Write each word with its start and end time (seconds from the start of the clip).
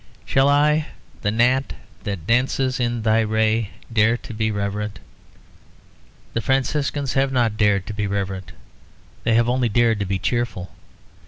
"Shall 0.25 0.49
I, 0.49 0.87
the 1.21 1.29
gnat 1.29 1.73
that 2.05 2.25
dances 2.25 2.79
in 2.79 3.03
Thy 3.03 3.19
ray, 3.19 3.69
dare 3.93 4.17
to 4.17 4.33
be 4.33 4.49
reverent?" 4.49 4.97
The 6.33 6.41
Franciscans 6.41 7.13
have 7.13 7.31
not 7.31 7.55
dared 7.55 7.85
to 7.85 7.93
be 7.93 8.07
reverent; 8.07 8.51
they 9.25 9.35
have 9.35 9.47
only 9.47 9.69
dared 9.69 9.99
to 9.99 10.07
be 10.07 10.17
cheerful. 10.17 10.71